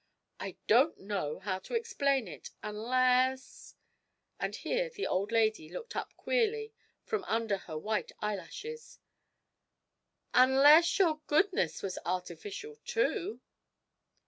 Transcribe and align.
I 0.39 0.57
don't 0.65 0.97
know 0.99 1.37
how 1.37 1.59
to 1.59 1.75
explain 1.75 2.27
it, 2.27 2.49
unless' 2.63 3.75
(and 4.39 4.55
here 4.55 4.89
the 4.89 5.05
old 5.05 5.31
lady 5.31 5.69
looked 5.69 5.95
up 5.95 6.15
queerly 6.17 6.73
from 7.03 7.23
under 7.25 7.57
her 7.57 7.77
white 7.77 8.11
eyelashes), 8.19 8.97
'unless 10.33 10.97
your 10.97 11.21
goodness 11.27 11.83
was 11.83 11.99
artificial 12.03 12.77
too?' 12.83 13.41